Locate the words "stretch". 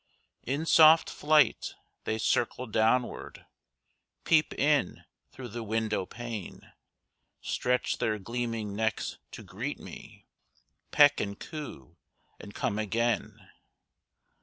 7.39-7.99